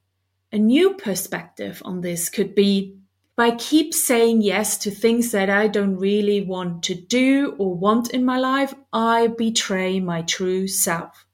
A 0.51 0.59
new 0.59 0.95
perspective 0.95 1.81
on 1.85 2.03
this 2.03 2.29
could 2.29 2.55
be 2.55 2.99
by 3.37 3.53
keep 3.53 3.95
saying 3.95 4.43
yes 4.43 4.77
to 4.79 4.91
things 4.91 5.33
that 5.33 5.49
I 5.49 5.67
don't 5.67 5.97
really 5.97 6.43
want 6.43 6.83
to 6.85 6.95
do 6.95 7.55
or 7.59 7.75
want 7.75 8.11
in 8.11 8.25
my 8.25 8.39
life, 8.39 8.75
I 8.93 9.29
betray 9.29 10.01
my 10.01 10.23
true 10.23 10.69
self. 10.69 11.27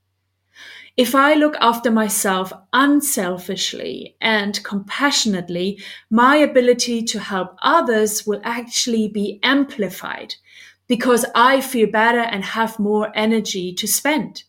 If 0.96 1.14
I 1.14 1.34
look 1.34 1.56
after 1.60 1.90
myself 1.90 2.52
unselfishly 2.72 4.16
and 4.20 4.62
compassionately, 4.64 5.80
my 6.10 6.36
ability 6.36 7.04
to 7.04 7.20
help 7.20 7.56
others 7.62 8.26
will 8.26 8.40
actually 8.42 9.08
be 9.08 9.38
amplified 9.42 10.34
because 10.88 11.24
I 11.34 11.60
feel 11.60 11.88
better 11.88 12.18
and 12.20 12.44
have 12.44 12.80
more 12.80 13.12
energy 13.14 13.72
to 13.74 13.86
spend. 13.86 14.42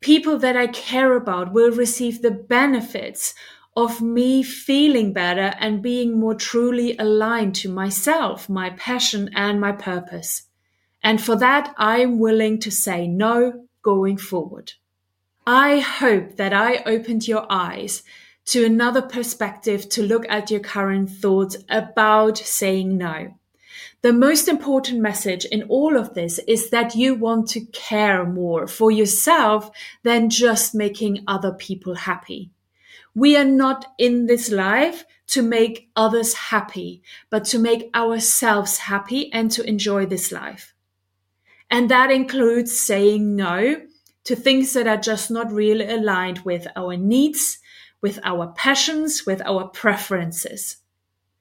People 0.00 0.38
that 0.38 0.56
I 0.56 0.66
care 0.66 1.16
about 1.16 1.52
will 1.52 1.70
receive 1.70 2.20
the 2.20 2.30
benefits 2.32 3.34
of 3.76 4.00
me 4.00 4.42
feeling 4.42 5.12
better 5.12 5.54
and 5.60 5.82
being 5.82 6.18
more 6.18 6.34
truly 6.34 6.96
aligned 6.96 7.54
to 7.54 7.68
myself, 7.68 8.48
my 8.48 8.70
passion, 8.70 9.30
and 9.34 9.60
my 9.60 9.72
purpose. 9.72 10.44
And 11.02 11.20
for 11.20 11.36
that, 11.36 11.74
I'm 11.76 12.18
willing 12.18 12.58
to 12.60 12.70
say 12.70 13.06
no 13.06 13.66
going 13.82 14.16
forward. 14.16 14.72
I 15.46 15.78
hope 15.78 16.36
that 16.36 16.52
I 16.52 16.78
opened 16.86 17.28
your 17.28 17.46
eyes 17.50 18.02
to 18.46 18.64
another 18.64 19.02
perspective 19.02 19.88
to 19.90 20.02
look 20.02 20.24
at 20.28 20.50
your 20.50 20.60
current 20.60 21.10
thoughts 21.10 21.56
about 21.68 22.38
saying 22.38 22.96
no. 22.96 23.34
The 24.02 24.12
most 24.12 24.48
important 24.48 25.00
message 25.00 25.44
in 25.44 25.64
all 25.64 25.96
of 25.96 26.14
this 26.14 26.38
is 26.46 26.70
that 26.70 26.94
you 26.94 27.14
want 27.14 27.48
to 27.50 27.64
care 27.66 28.24
more 28.24 28.66
for 28.66 28.90
yourself 28.90 29.70
than 30.02 30.30
just 30.30 30.74
making 30.74 31.24
other 31.26 31.52
people 31.52 31.94
happy. 31.94 32.50
We 33.16 33.34
are 33.38 33.44
not 33.44 33.94
in 33.96 34.26
this 34.26 34.50
life 34.50 35.06
to 35.28 35.40
make 35.40 35.88
others 35.96 36.34
happy, 36.34 37.02
but 37.30 37.46
to 37.46 37.58
make 37.58 37.88
ourselves 37.94 38.76
happy 38.76 39.32
and 39.32 39.50
to 39.52 39.66
enjoy 39.66 40.04
this 40.04 40.30
life. 40.30 40.74
And 41.70 41.90
that 41.90 42.10
includes 42.10 42.78
saying 42.78 43.34
no 43.34 43.80
to 44.24 44.36
things 44.36 44.74
that 44.74 44.86
are 44.86 44.98
just 44.98 45.30
not 45.30 45.50
really 45.50 45.88
aligned 45.88 46.40
with 46.40 46.66
our 46.76 46.94
needs, 46.96 47.58
with 48.02 48.20
our 48.22 48.52
passions, 48.52 49.24
with 49.24 49.40
our 49.46 49.68
preferences 49.68 50.76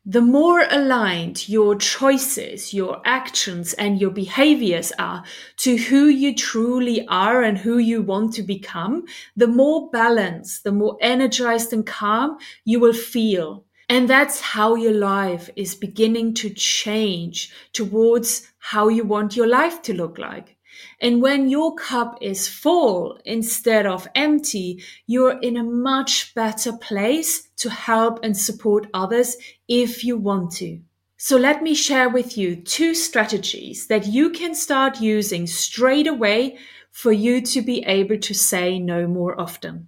the 0.08 0.22
more 0.22 0.68
aligned 0.70 1.50
your 1.50 1.76
choices, 1.76 2.76
your 2.76 3.02
actions, 3.06 3.74
and 3.74 4.00
your 4.00 4.12
behaviors 4.12 4.92
are 5.00 5.24
to 5.58 5.78
who 5.78 6.06
you 6.06 6.36
truly 6.36 7.08
are 7.08 7.42
and 7.42 7.58
who 7.58 7.80
you 7.80 8.04
want 8.04 8.32
to 8.36 8.44
become, 8.44 9.06
the 9.36 9.48
more 9.48 9.90
balanced, 9.90 10.64
the 10.64 10.72
more 10.72 10.96
energized 11.02 11.74
and 11.74 11.88
calm 11.88 12.38
you 12.66 12.80
will 12.80 12.94
feel. 12.94 13.66
And 13.90 14.08
that's 14.08 14.42
how 14.42 14.76
your 14.76 14.94
life 14.94 15.50
is 15.56 15.74
beginning 15.74 16.36
to 16.36 16.52
change 16.52 17.52
towards 17.74 18.52
how 18.60 18.90
you 18.90 19.04
want 19.06 19.36
your 19.36 19.48
life 19.48 19.82
to 19.84 19.94
look 19.94 20.20
like. 20.20 20.55
And 21.02 21.22
when 21.22 21.50
your 21.50 21.76
cup 21.76 22.18
is 22.22 22.48
full 22.48 23.20
instead 23.26 23.86
of 23.86 24.08
empty, 24.16 24.84
you're 25.08 25.40
in 25.40 25.58
a 25.58 25.64
much 25.64 26.34
better 26.34 26.74
place 26.74 27.50
to 27.58 27.70
help 27.70 28.20
and 28.24 28.36
support 28.38 28.88
others 28.94 29.36
if 29.68 30.04
you 30.04 30.18
want 30.18 30.52
to. 30.54 30.80
So 31.18 31.38
let 31.38 31.64
me 31.64 31.74
share 31.74 32.10
with 32.10 32.38
you 32.38 32.56
two 32.56 32.94
strategies 32.94 33.88
that 33.88 34.06
you 34.08 34.30
can 34.30 34.54
start 34.54 35.02
using 35.02 35.48
straight 35.48 36.08
away 36.08 36.58
for 36.92 37.12
you 37.12 37.42
to 37.42 37.62
be 37.62 37.84
able 37.86 38.18
to 38.18 38.34
say 38.34 38.80
no 38.80 39.08
more 39.08 39.40
often. 39.40 39.88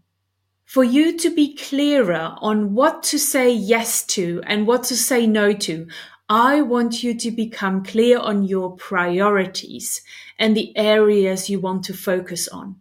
For 0.66 0.84
you 0.84 1.18
to 1.20 1.34
be 1.34 1.56
clearer 1.56 2.36
on 2.42 2.74
what 2.74 3.04
to 3.04 3.18
say 3.18 3.52
yes 3.54 4.06
to 4.08 4.42
and 4.46 4.68
what 4.68 4.84
to 4.86 4.96
say 4.98 5.26
no 5.26 5.54
to, 5.54 5.88
I 6.30 6.62
want 6.62 7.04
you 7.04 7.14
to 7.20 7.32
become 7.32 7.86
clear 7.86 8.20
on 8.20 8.44
your 8.44 8.76
priorities 8.76 10.02
and 10.38 10.58
the 10.58 10.76
areas 10.78 11.50
you 11.50 11.62
want 11.62 11.86
to 11.86 11.94
focus 11.94 12.50
on. 12.50 12.76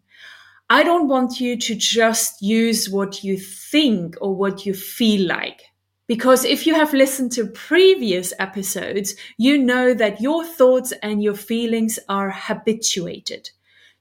I 0.69 0.83
don't 0.83 1.07
want 1.07 1.39
you 1.39 1.57
to 1.57 1.75
just 1.77 2.43
use 2.43 2.91
what 2.91 3.23
you 3.23 3.39
think 3.39 4.17
or 4.21 4.35
what 4.35 4.67
you 4.67 4.75
feel 4.75 5.29
like. 5.29 5.63
Because 6.09 6.45
if 6.45 6.67
you 6.67 6.75
have 6.75 6.93
listened 6.93 7.31
to 7.33 7.47
previous 7.47 8.33
episodes, 8.41 9.15
you 9.39 9.59
know 9.59 9.95
that 9.95 10.21
your 10.21 10.45
thoughts 10.45 10.93
and 11.01 11.23
your 11.23 11.35
feelings 11.35 12.01
are 12.09 12.31
habituated. 12.31 13.51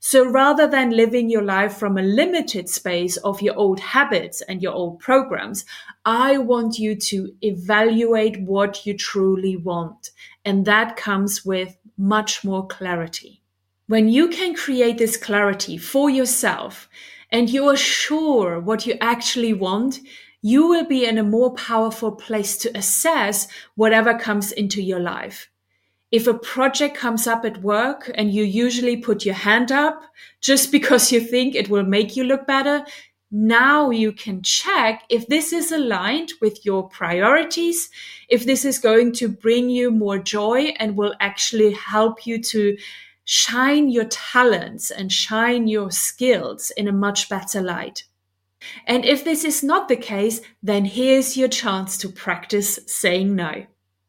So 0.08 0.24
rather 0.24 0.68
than 0.68 0.92
living 0.92 1.32
your 1.32 1.42
life 1.42 1.78
from 1.78 1.98
a 1.98 2.04
limited 2.04 2.70
space 2.70 3.18
of 3.18 3.42
your 3.42 3.56
old 3.56 3.80
habits 3.80 4.42
and 4.42 4.62
your 4.62 4.72
old 4.72 5.00
programs, 5.00 5.66
I 6.06 6.38
want 6.38 6.78
you 6.78 6.96
to 6.96 7.34
evaluate 7.42 8.40
what 8.40 8.86
you 8.86 8.96
truly 8.96 9.58
want. 9.58 10.12
And 10.46 10.64
that 10.66 10.96
comes 10.96 11.44
with 11.44 11.76
much 11.98 12.44
more 12.44 12.68
clarity. 12.68 13.42
When 13.88 14.08
you 14.08 14.28
can 14.28 14.54
create 14.54 15.00
this 15.00 15.18
clarity 15.18 15.76
for 15.76 16.08
yourself 16.08 16.88
and 17.32 17.50
you 17.50 17.68
are 17.68 17.76
sure 17.76 18.60
what 18.60 18.86
you 18.86 18.98
actually 19.02 19.54
want, 19.54 20.02
you 20.40 20.68
will 20.68 20.86
be 20.86 21.06
in 21.06 21.18
a 21.18 21.24
more 21.24 21.56
powerful 21.56 22.12
place 22.12 22.58
to 22.58 22.78
assess 22.78 23.48
whatever 23.74 24.14
comes 24.14 24.52
into 24.52 24.84
your 24.84 25.00
life 25.00 25.50
if 26.12 26.28
a 26.28 26.34
project 26.34 26.96
comes 26.96 27.28
up 27.28 27.46
at 27.46 27.62
work 27.62 28.12
and 28.16 28.34
you 28.34 28.44
usually 28.44 28.98
put 28.98 29.26
your 29.26 29.36
hand 29.36 29.72
up 29.72 30.02
just 30.42 30.72
because 30.78 31.12
you 31.12 31.20
think 31.20 31.56
it 31.56 31.70
will 31.70 31.84
make 31.84 32.16
you 32.16 32.24
look 32.24 32.48
better, 32.48 32.86
now 33.32 33.90
you 33.90 34.12
can 34.12 34.42
check 34.42 35.04
if 35.10 35.28
this 35.28 35.52
is 35.52 35.72
aligned 35.72 36.32
with 36.42 36.66
your 36.66 36.88
priorities, 36.88 37.90
if 38.30 38.46
this 38.46 38.64
is 38.64 38.80
going 38.80 39.12
to 39.14 39.28
bring 39.28 39.70
you 39.70 39.92
more 39.92 40.20
joy 40.20 40.74
and 40.80 40.96
will 40.96 41.14
actually 41.20 41.74
help 41.74 42.26
you 42.26 42.42
to 42.42 42.78
shine 43.26 43.90
your 43.90 44.06
talents 44.06 44.92
and 44.92 45.12
shine 45.12 45.68
your 45.68 45.92
skills 45.92 46.72
in 46.78 46.88
a 46.88 46.94
much 46.94 47.28
better 47.28 47.62
light. 47.62 48.06
And 48.88 49.04
if 49.04 49.24
this 49.24 49.44
is 49.44 49.64
not 49.64 49.90
the 49.90 49.98
case, 49.98 50.42
then 50.62 50.86
here's 50.86 51.36
your 51.36 51.50
chance 51.50 51.98
to 52.00 52.10
practice 52.10 52.80
saying 52.88 53.36
no. 53.36 53.66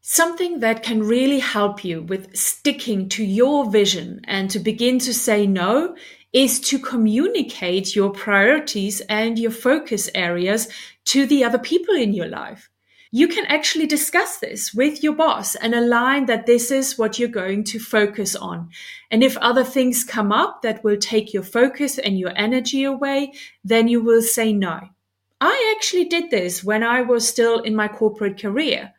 Something 0.09 0.61
that 0.61 0.83
can 0.83 1.03
really 1.03 1.39
help 1.39 1.83
you 1.83 2.01
with 2.01 2.33
sticking 2.33 3.09
to 3.09 3.25
your 3.25 3.69
vision 3.69 4.21
and 4.23 4.49
to 4.51 4.57
begin 4.57 4.99
to 4.99 5.13
say 5.13 5.45
no 5.45 5.97
is 6.31 6.61
to 6.61 6.79
communicate 6.79 7.93
your 7.93 8.11
priorities 8.11 9.01
and 9.09 9.37
your 9.37 9.51
focus 9.51 10.09
areas 10.15 10.69
to 11.07 11.25
the 11.25 11.43
other 11.43 11.59
people 11.59 11.93
in 11.93 12.13
your 12.13 12.29
life. 12.29 12.69
You 13.11 13.27
can 13.27 13.45
actually 13.47 13.85
discuss 13.85 14.37
this 14.37 14.73
with 14.73 15.03
your 15.03 15.11
boss 15.11 15.55
and 15.55 15.75
align 15.75 16.27
that 16.27 16.45
this 16.45 16.71
is 16.71 16.97
what 16.97 17.19
you're 17.19 17.27
going 17.27 17.65
to 17.65 17.77
focus 17.77 18.33
on. 18.33 18.69
And 19.11 19.21
if 19.21 19.35
other 19.35 19.65
things 19.65 20.05
come 20.05 20.31
up 20.31 20.61
that 20.61 20.85
will 20.85 20.97
take 20.97 21.33
your 21.33 21.43
focus 21.43 21.99
and 21.99 22.17
your 22.17 22.31
energy 22.37 22.85
away, 22.85 23.33
then 23.61 23.89
you 23.89 24.01
will 24.01 24.21
say 24.21 24.53
no. 24.53 24.79
I 25.41 25.75
actually 25.75 26.05
did 26.05 26.31
this 26.31 26.63
when 26.63 26.81
I 26.81 27.01
was 27.01 27.27
still 27.27 27.59
in 27.59 27.75
my 27.75 27.89
corporate 27.89 28.39
career. 28.39 28.93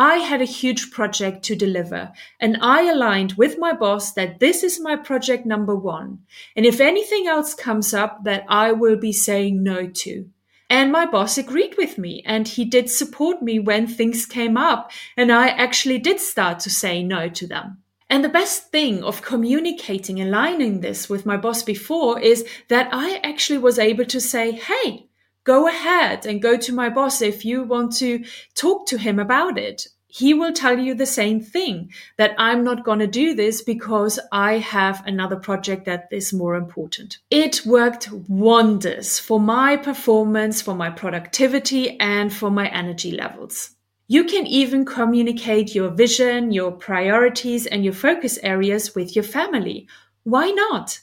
I 0.00 0.18
had 0.18 0.40
a 0.40 0.44
huge 0.44 0.92
project 0.92 1.42
to 1.46 1.56
deliver 1.56 2.12
and 2.38 2.56
I 2.62 2.88
aligned 2.88 3.32
with 3.32 3.58
my 3.58 3.72
boss 3.72 4.12
that 4.12 4.38
this 4.38 4.62
is 4.62 4.78
my 4.78 4.94
project 4.94 5.44
number 5.44 5.74
one. 5.74 6.20
And 6.54 6.64
if 6.64 6.78
anything 6.80 7.26
else 7.26 7.52
comes 7.52 7.92
up 7.92 8.22
that 8.22 8.44
I 8.48 8.70
will 8.70 8.96
be 8.96 9.12
saying 9.12 9.60
no 9.60 9.88
to. 9.88 10.30
And 10.70 10.92
my 10.92 11.04
boss 11.04 11.36
agreed 11.36 11.74
with 11.76 11.98
me 11.98 12.22
and 12.24 12.46
he 12.46 12.64
did 12.64 12.88
support 12.88 13.42
me 13.42 13.58
when 13.58 13.88
things 13.88 14.24
came 14.24 14.56
up 14.56 14.92
and 15.16 15.32
I 15.32 15.48
actually 15.48 15.98
did 15.98 16.20
start 16.20 16.60
to 16.60 16.70
say 16.70 17.02
no 17.02 17.28
to 17.30 17.48
them. 17.48 17.78
And 18.08 18.24
the 18.24 18.28
best 18.28 18.70
thing 18.70 19.02
of 19.02 19.22
communicating, 19.22 20.20
aligning 20.20 20.80
this 20.80 21.10
with 21.10 21.26
my 21.26 21.36
boss 21.36 21.64
before 21.64 22.20
is 22.20 22.46
that 22.68 22.88
I 22.92 23.16
actually 23.24 23.58
was 23.58 23.80
able 23.80 24.04
to 24.04 24.20
say, 24.20 24.52
Hey, 24.52 25.07
go 25.48 25.66
ahead 25.66 26.26
and 26.26 26.42
go 26.42 26.58
to 26.58 26.74
my 26.74 26.90
boss 26.90 27.22
if 27.22 27.42
you 27.42 27.62
want 27.62 27.90
to 27.96 28.22
talk 28.54 28.86
to 28.86 28.98
him 28.98 29.18
about 29.18 29.56
it. 29.56 29.86
He 30.06 30.34
will 30.34 30.52
tell 30.52 30.78
you 30.78 30.94
the 30.94 31.06
same 31.06 31.40
thing 31.40 31.90
that 32.18 32.34
I'm 32.36 32.62
not 32.62 32.84
going 32.84 32.98
to 32.98 33.06
do 33.06 33.34
this 33.34 33.62
because 33.62 34.20
I 34.30 34.58
have 34.58 35.02
another 35.06 35.36
project 35.36 35.86
that 35.86 36.08
is 36.10 36.34
more 36.34 36.54
important. 36.54 37.16
It 37.30 37.64
worked 37.64 38.10
wonders 38.28 39.18
for 39.18 39.40
my 39.40 39.78
performance, 39.78 40.60
for 40.60 40.74
my 40.74 40.90
productivity, 40.90 41.98
and 41.98 42.30
for 42.30 42.50
my 42.50 42.68
energy 42.68 43.12
levels. 43.12 43.70
You 44.06 44.24
can 44.24 44.46
even 44.46 44.84
communicate 44.84 45.74
your 45.74 45.88
vision, 45.88 46.52
your 46.52 46.72
priorities, 46.72 47.66
and 47.66 47.84
your 47.84 47.94
focus 47.94 48.38
areas 48.42 48.94
with 48.94 49.16
your 49.16 49.24
family. 49.24 49.88
Why 50.24 50.50
not? 50.50 51.00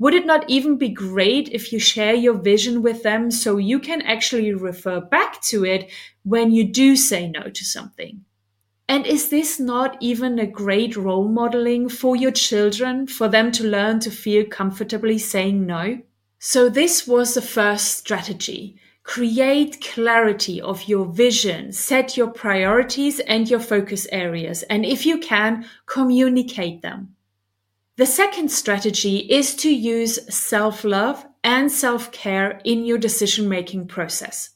Would 0.00 0.14
it 0.14 0.26
not 0.26 0.48
even 0.48 0.78
be 0.78 0.90
great 0.90 1.48
if 1.48 1.72
you 1.72 1.80
share 1.80 2.14
your 2.14 2.34
vision 2.34 2.82
with 2.82 3.02
them 3.02 3.32
so 3.32 3.56
you 3.56 3.80
can 3.80 4.00
actually 4.02 4.54
refer 4.54 5.00
back 5.00 5.42
to 5.42 5.64
it 5.64 5.90
when 6.22 6.52
you 6.52 6.64
do 6.64 6.94
say 6.94 7.28
no 7.28 7.50
to 7.50 7.64
something? 7.64 8.24
And 8.88 9.04
is 9.04 9.28
this 9.28 9.58
not 9.58 9.96
even 10.00 10.38
a 10.38 10.46
great 10.46 10.96
role 10.96 11.28
modeling 11.28 11.88
for 11.88 12.16
your 12.16 12.30
children, 12.30 13.06
for 13.06 13.28
them 13.28 13.52
to 13.52 13.64
learn 13.64 14.00
to 14.00 14.10
feel 14.10 14.46
comfortably 14.46 15.18
saying 15.18 15.66
no? 15.66 16.00
So 16.38 16.68
this 16.68 17.06
was 17.06 17.34
the 17.34 17.42
first 17.42 17.98
strategy. 17.98 18.76
Create 19.02 19.80
clarity 19.80 20.60
of 20.60 20.88
your 20.88 21.06
vision, 21.06 21.72
set 21.72 22.16
your 22.16 22.30
priorities 22.30 23.18
and 23.20 23.50
your 23.50 23.60
focus 23.60 24.06
areas. 24.12 24.62
And 24.64 24.86
if 24.86 25.04
you 25.04 25.18
can, 25.18 25.66
communicate 25.86 26.82
them. 26.82 27.16
The 27.98 28.06
second 28.06 28.52
strategy 28.52 29.26
is 29.28 29.56
to 29.56 29.74
use 29.74 30.20
self 30.32 30.84
love 30.84 31.26
and 31.42 31.70
self 31.70 32.12
care 32.12 32.60
in 32.62 32.84
your 32.84 32.96
decision 32.96 33.48
making 33.48 33.88
process. 33.88 34.50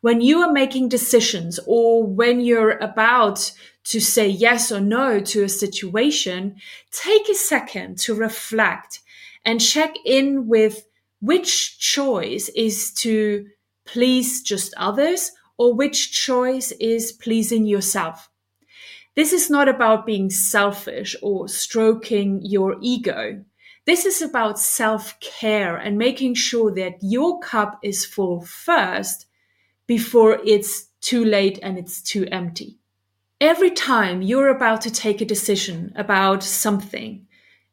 When 0.00 0.20
you 0.20 0.40
are 0.40 0.50
making 0.50 0.88
decisions 0.88 1.60
or 1.68 2.04
when 2.04 2.40
you're 2.40 2.76
about 2.78 3.52
to 3.84 4.00
say 4.00 4.26
yes 4.26 4.72
or 4.72 4.80
no 4.80 5.20
to 5.20 5.44
a 5.44 5.48
situation, 5.48 6.56
take 6.90 7.28
a 7.28 7.34
second 7.36 7.98
to 7.98 8.14
reflect 8.16 9.02
and 9.44 9.60
check 9.60 9.94
in 10.04 10.48
with 10.48 10.84
which 11.20 11.78
choice 11.78 12.48
is 12.56 12.92
to 12.94 13.46
please 13.86 14.42
just 14.42 14.74
others 14.76 15.30
or 15.58 15.74
which 15.74 16.10
choice 16.10 16.72
is 16.80 17.12
pleasing 17.12 17.66
yourself. 17.66 18.28
This 19.16 19.32
is 19.32 19.48
not 19.48 19.68
about 19.68 20.06
being 20.06 20.28
selfish 20.28 21.14
or 21.22 21.48
stroking 21.48 22.40
your 22.42 22.76
ego. 22.80 23.44
This 23.86 24.06
is 24.06 24.22
about 24.22 24.58
self 24.58 25.18
care 25.20 25.76
and 25.76 25.96
making 25.98 26.34
sure 26.34 26.74
that 26.74 26.98
your 27.00 27.38
cup 27.40 27.78
is 27.82 28.04
full 28.04 28.40
first 28.40 29.26
before 29.86 30.40
it's 30.44 30.86
too 31.00 31.24
late 31.24 31.58
and 31.62 31.78
it's 31.78 32.02
too 32.02 32.26
empty. 32.32 32.78
Every 33.40 33.70
time 33.70 34.22
you're 34.22 34.48
about 34.48 34.80
to 34.82 34.90
take 34.90 35.20
a 35.20 35.26
decision 35.26 35.92
about 35.96 36.42
something, 36.42 37.26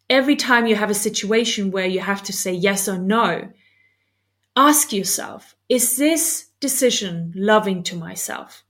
every 0.09 0.35
time 0.35 0.67
you 0.67 0.75
have 0.75 0.89
a 0.89 1.05
situation 1.07 1.71
where 1.71 1.85
you 1.85 2.01
have 2.01 2.21
to 2.23 2.33
say 2.33 2.51
yes 2.51 2.89
or 2.89 2.97
no, 2.97 3.49
ask 4.55 4.91
yourself, 4.91 5.55
is 5.69 5.95
this 5.95 6.47
decision 6.59 7.31
loving 7.35 7.83
to 7.83 7.95
myself? 7.95 8.63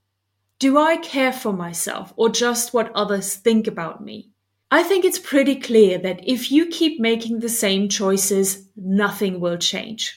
Do 0.62 0.78
I 0.78 0.96
care 0.96 1.32
for 1.32 1.52
myself 1.52 2.14
or 2.14 2.28
just 2.28 2.72
what 2.72 2.92
others 2.94 3.34
think 3.34 3.66
about 3.66 4.00
me? 4.00 4.30
I 4.70 4.84
think 4.84 5.04
it's 5.04 5.18
pretty 5.18 5.56
clear 5.56 5.98
that 5.98 6.20
if 6.22 6.52
you 6.52 6.66
keep 6.66 7.00
making 7.00 7.40
the 7.40 7.48
same 7.48 7.88
choices, 7.88 8.68
nothing 8.76 9.40
will 9.40 9.58
change. 9.58 10.16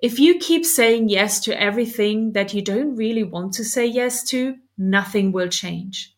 If 0.00 0.20
you 0.20 0.38
keep 0.38 0.64
saying 0.64 1.08
yes 1.08 1.40
to 1.40 1.60
everything 1.60 2.34
that 2.34 2.54
you 2.54 2.62
don't 2.62 2.94
really 2.94 3.24
want 3.24 3.52
to 3.54 3.64
say 3.64 3.84
yes 3.84 4.22
to, 4.28 4.58
nothing 4.78 5.32
will 5.32 5.48
change. 5.48 6.16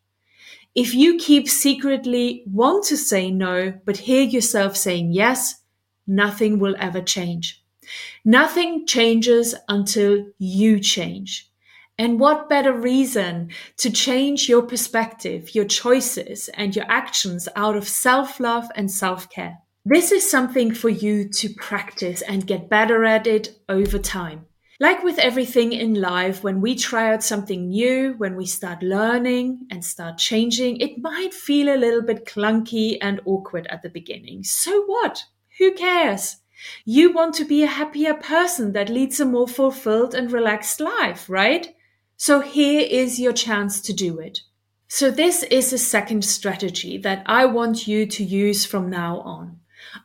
If 0.75 0.95
you 0.95 1.17
keep 1.17 1.49
secretly 1.49 2.45
want 2.47 2.85
to 2.88 2.97
say 2.99 3.31
no, 3.31 3.73
but 3.87 3.97
hear 3.97 4.23
yourself 4.23 4.76
saying 4.76 5.12
yes, 5.12 5.62
nothing 6.07 6.59
will 6.59 6.76
ever 6.79 7.00
change. 7.00 7.64
Nothing 8.23 8.87
changes 8.87 9.55
until 9.67 10.26
you 10.37 10.79
change. 10.79 11.49
And 12.02 12.18
what 12.18 12.49
better 12.49 12.73
reason 12.73 13.50
to 13.76 13.88
change 13.88 14.49
your 14.49 14.62
perspective, 14.62 15.54
your 15.54 15.66
choices, 15.66 16.50
and 16.54 16.75
your 16.75 16.85
actions 16.88 17.49
out 17.54 17.76
of 17.76 17.87
self 17.87 18.40
love 18.40 18.68
and 18.75 18.90
self 18.90 19.30
care? 19.30 19.59
This 19.85 20.11
is 20.11 20.28
something 20.28 20.75
for 20.75 20.88
you 20.88 21.28
to 21.28 21.54
practice 21.54 22.21
and 22.23 22.44
get 22.44 22.68
better 22.68 23.04
at 23.04 23.28
it 23.28 23.56
over 23.68 24.00
time. 24.00 24.47
Like 24.80 25.04
with 25.04 25.21
everything 25.21 25.73
in 25.73 25.94
life, 25.94 26.42
when 26.42 26.61
we 26.61 26.75
try 26.75 27.12
out 27.12 27.23
something 27.23 27.68
new, 27.68 28.14
when 28.18 28.35
we 28.35 28.47
start 28.47 28.82
learning 28.82 29.68
and 29.71 29.85
start 29.85 30.18
changing, 30.18 30.78
it 30.78 31.00
might 31.00 31.32
feel 31.32 31.73
a 31.73 31.78
little 31.78 32.02
bit 32.02 32.26
clunky 32.26 32.99
and 33.00 33.21
awkward 33.25 33.68
at 33.68 33.82
the 33.82 33.90
beginning. 33.90 34.42
So 34.42 34.82
what? 34.87 35.23
Who 35.59 35.71
cares? 35.75 36.38
You 36.85 37.12
want 37.12 37.37
to 37.37 37.44
be 37.44 37.62
a 37.62 37.68
happier 37.68 38.14
person 38.14 38.73
that 38.73 38.88
leads 38.88 39.21
a 39.21 39.25
more 39.25 39.47
fulfilled 39.47 40.16
and 40.16 40.32
relaxed 40.32 40.80
life, 40.80 41.30
right? 41.30 41.73
So 42.23 42.38
here 42.38 42.87
is 42.88 43.19
your 43.19 43.33
chance 43.33 43.81
to 43.81 43.93
do 43.93 44.21
it. 44.21 44.43
So 44.87 45.11
this 45.11 45.43
is 45.43 45.73
a 45.73 45.76
second 45.76 46.25
strategy 46.25 46.97
that 46.99 47.25
I 47.26 47.47
want 47.47 47.88
you 47.88 48.07
to 48.07 48.23
use 48.23 48.64
from 48.64 48.88
now 48.88 49.19
on. 49.23 49.59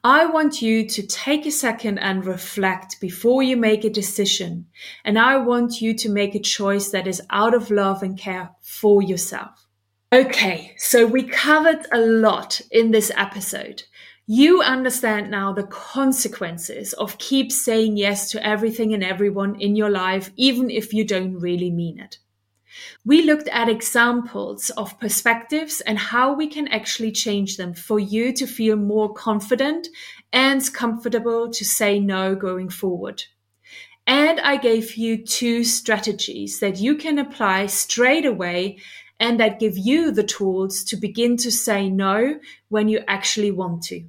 I 0.03 0.25
want 0.25 0.59
you 0.59 0.89
to 0.89 1.05
take 1.05 1.45
a 1.45 1.51
second 1.51 2.00
and 2.00 2.25
reflect 2.25 3.00
before 3.00 3.43
you 3.43 3.55
make 3.55 3.83
a 3.83 3.89
decision. 3.91 4.65
And 5.05 5.19
I 5.19 5.38
want 5.38 5.79
you 5.79 5.93
to 5.93 6.09
make 6.09 6.33
a 6.33 6.39
choice 6.39 6.89
that 6.89 7.05
is 7.05 7.21
out 7.29 7.53
of 7.53 7.69
love 7.69 8.01
and 8.01 8.17
care 8.17 8.50
for 8.63 9.03
yourself. 9.03 9.67
Okay, 10.12 10.74
so 10.79 11.05
we 11.05 11.21
covered 11.21 11.86
a 11.91 12.00
lot 12.00 12.62
in 12.71 12.89
this 12.89 13.12
episode. 13.15 13.83
You 14.29 14.62
understand 14.62 15.31
now 15.31 15.53
the 15.53 15.63
consequences 15.63 16.91
of 16.91 17.17
keep 17.17 17.50
saying 17.50 17.95
yes 17.95 18.30
to 18.32 18.45
everything 18.45 18.93
and 18.93 19.01
everyone 19.01 19.56
in 19.62 19.78
your 19.78 19.89
life, 19.89 20.32
even 20.36 20.69
if 20.69 20.93
you 20.93 21.06
don't 21.06 21.39
really 21.39 21.71
mean 21.71 21.97
it. 21.97 22.17
We 23.06 23.21
looked 23.21 23.47
at 23.47 23.69
examples 23.69 24.69
of 24.71 24.99
perspectives 24.99 25.80
and 25.80 25.97
how 25.97 26.34
we 26.34 26.47
can 26.47 26.67
actually 26.67 27.13
change 27.13 27.56
them 27.56 27.73
for 27.73 27.99
you 27.99 28.34
to 28.34 28.45
feel 28.45 28.75
more 28.75 29.13
confident 29.13 29.88
and 30.34 30.73
comfortable 30.73 31.49
to 31.49 31.63
say 31.63 31.97
no 31.97 32.36
going 32.36 32.67
forward. 32.67 33.23
And 34.06 34.41
I 34.41 34.58
gave 34.58 34.95
you 34.95 35.25
two 35.25 35.63
strategies 35.63 36.60
that 36.60 36.82
you 36.82 36.95
can 36.95 37.17
apply 37.17 37.67
straight 37.67 38.25
away 38.25 38.80
and 39.21 39.39
that 39.39 39.62
give 39.62 39.78
you 39.78 40.12
the 40.12 40.23
tools 40.23 40.84
to 40.84 40.97
begin 40.97 41.38
to 41.38 41.49
say 41.49 41.89
no 41.89 42.41
when 42.67 42.89
you 42.89 43.06
actually 43.08 43.51
want 43.51 43.84
to. 43.84 44.04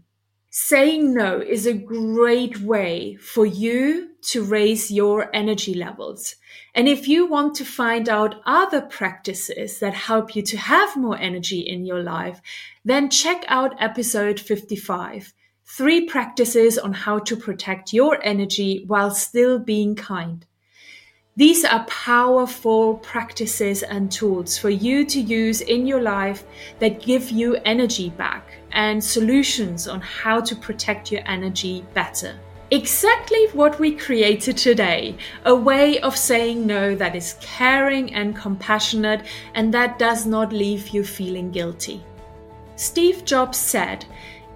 Saying 0.51 1.13
no 1.13 1.43
is 1.43 1.67
a 1.67 1.75
great 1.75 2.63
way 2.63 3.17
for 3.17 3.45
you 3.45 4.13
to 4.31 4.43
raise 4.43 4.91
your 4.91 5.29
energy 5.37 5.75
levels. 5.75 6.37
And 6.75 6.89
if 6.89 7.07
you 7.07 7.27
want 7.27 7.55
to 7.57 7.67
find 7.67 8.09
out 8.09 8.41
other 8.47 8.81
practices 8.81 9.79
that 9.81 9.93
help 9.93 10.35
you 10.35 10.41
to 10.45 10.57
have 10.57 10.97
more 10.97 11.19
energy 11.19 11.61
in 11.61 11.85
your 11.85 12.03
life, 12.03 12.41
then 12.83 13.11
check 13.11 13.45
out 13.49 13.77
episode 13.79 14.41
55. 14.41 15.35
Three 15.67 16.07
practices 16.07 16.79
on 16.79 16.95
how 16.95 17.19
to 17.19 17.37
protect 17.37 17.93
your 17.93 18.19
energy 18.23 18.85
while 18.87 19.11
still 19.11 19.59
being 19.59 19.97
kind. 19.97 20.47
These 21.37 21.67
are 21.67 21.85
powerful 21.85 22.95
practices 22.95 23.83
and 23.83 24.11
tools 24.11 24.57
for 24.57 24.71
you 24.71 25.05
to 25.05 25.21
use 25.21 25.61
in 25.61 25.87
your 25.87 26.01
life 26.01 26.45
that 26.79 27.03
give 27.03 27.31
you 27.31 27.57
energy 27.67 28.09
back 28.09 28.58
and 28.73 29.03
solutions 29.03 29.89
on 29.89 30.01
how 30.01 30.41
to 30.41 30.57
protect 30.57 31.11
your 31.13 31.23
energy 31.27 31.85
better. 31.95 32.39
Exactly 32.71 33.47
what 33.55 33.79
we 33.79 33.93
created 33.97 34.59
today 34.59 35.17
a 35.47 35.55
way 35.55 35.99
of 36.01 36.15
saying 36.15 36.67
no 36.67 36.95
that 36.95 37.17
is 37.17 37.37
caring 37.41 38.13
and 38.13 38.37
compassionate 38.37 39.23
and 39.55 39.73
that 39.73 39.99
does 39.99 40.27
not 40.27 40.53
leave 40.53 40.89
you 40.89 41.03
feeling 41.03 41.51
guilty. 41.51 42.05
Steve 42.77 43.25
Jobs 43.25 43.57
said, 43.57 44.05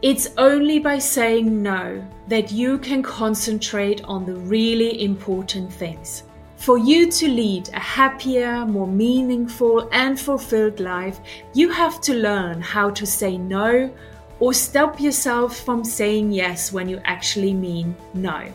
It's 0.03 0.29
only 0.37 0.79
by 0.79 0.99
saying 0.99 1.63
no 1.63 2.07
that 2.29 2.53
you 2.53 2.79
can 2.79 3.03
concentrate 3.03 4.05
on 4.05 4.27
the 4.27 4.37
really 4.37 5.03
important 5.03 5.73
things. 5.73 6.25
For 6.63 6.79
you 6.79 7.11
to 7.11 7.27
lead 7.27 7.71
a 7.71 7.81
happier, 7.81 8.65
more 8.65 8.87
meaningful, 8.87 9.89
and 9.91 10.19
fulfilled 10.19 10.79
life, 10.79 11.19
you 11.55 11.71
have 11.71 12.01
to 12.03 12.15
learn 12.15 12.61
how 12.61 12.91
to 12.91 13.05
say 13.05 13.37
no 13.37 13.91
or 14.39 14.55
stop 14.55 15.01
yourself 15.01 15.59
from 15.59 15.83
saying 15.83 16.31
yes 16.31 16.73
when 16.73 16.89
you 16.89 17.01
actually 17.05 17.53
mean 17.53 17.97
no. 18.15 18.47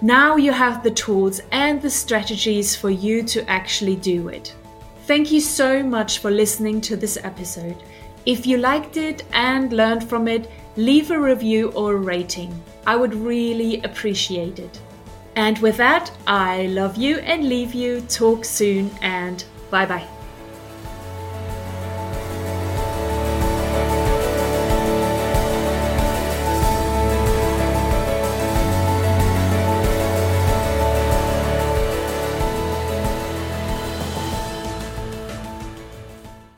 Now 0.00 0.36
you 0.36 0.52
have 0.52 0.84
the 0.84 0.92
tools 0.92 1.40
and 1.50 1.82
the 1.82 1.90
strategies 1.90 2.76
for 2.76 2.88
you 2.88 3.24
to 3.24 3.44
actually 3.50 3.96
do 3.96 4.28
it. 4.28 4.54
Thank 5.08 5.32
you 5.32 5.40
so 5.40 5.82
much 5.82 6.20
for 6.20 6.30
listening 6.30 6.80
to 6.82 6.96
this 6.96 7.18
episode. 7.20 7.82
If 8.26 8.46
you 8.46 8.58
liked 8.58 8.96
it 8.96 9.24
and 9.32 9.72
learned 9.72 10.08
from 10.08 10.28
it, 10.28 10.48
leave 10.76 11.10
a 11.10 11.18
review 11.18 11.72
or 11.72 11.94
a 11.94 11.96
rating. 11.96 12.62
I 12.86 12.94
would 12.94 13.12
really 13.12 13.82
appreciate 13.82 14.60
it. 14.60 14.80
And 15.36 15.58
with 15.58 15.76
that, 15.76 16.10
I 16.26 16.66
love 16.66 16.96
you 16.96 17.18
and 17.18 17.48
leave 17.48 17.74
you. 17.74 18.00
Talk 18.02 18.44
soon 18.44 18.90
and 19.00 19.44
bye 19.70 19.86
bye. 19.86 20.19